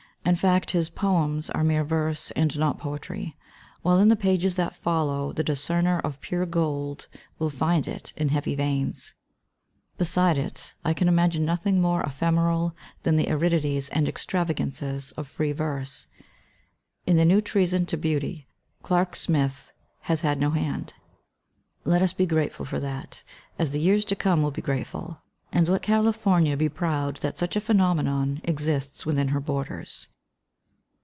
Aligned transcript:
In 0.23 0.35
fadt, 0.35 0.69
his 0.71 0.91
"poems'' 0.91 1.49
are 1.49 1.63
mere 1.63 1.83
verse 1.83 2.29
and 2.35 2.57
not 2.57 2.77
poetry, 2.77 3.35
while 3.81 3.97
in 3.97 4.07
the 4.07 4.15
pages 4.15 4.55
that 4.55 4.75
follow 4.75 5.33
the 5.33 5.43
discemer 5.43 5.99
of 6.01 6.21
pure 6.21 6.45
gold 6.45 7.07
will 7.39 7.49
find 7.49 7.87
it 7.87 8.13
in 8.15 8.29
heavy 8.29 8.53
veins. 8.53 9.15
Be^de 9.97 10.37
it, 10.37 10.75
I 10.85 10.93
can 10.93 11.07
imagine 11.07 11.43
nothii^ 11.45 11.75
more 11.75 12.03
ephemeral 12.03 12.75
than 13.01 13.15
the 13.15 13.29
aridities 13.31 13.89
and 13.89 14.05
extrava' 14.05 14.55
gances 14.55 15.11
of 15.17 15.27
free 15.27 15.51
verse. 15.53 16.05
In 17.07 17.17
the 17.17 17.25
new 17.25 17.41
treason 17.41 17.87
to 17.87 17.97
beauty, 17.97 18.47
Qark 18.83 19.15
Smith 19.15 19.71
has 20.01 20.21
had 20.21 20.39
no 20.39 20.51
hand. 20.51 20.93
Let 21.83 22.03
us 22.03 22.13
be 22.13 22.27
grateful 22.27 22.65
for 22.67 22.79
that, 22.79 23.23
as 23.57 23.71
the 23.71 23.81
years 23.81 24.05
to 24.05 24.15
come 24.15 24.43
will 24.43 24.51
be 24.51 24.61
grateful. 24.61 25.17
And 25.53 25.67
let 25.67 25.81
California 25.81 26.55
be 26.55 26.69
proud 26.69 27.17
that 27.17 27.37
such 27.37 27.57
a 27.57 27.61
phenomenon 27.61 28.39
exists 28.45 29.05
within 29.05 29.29
her 29.29 29.41
borders. 29.41 30.07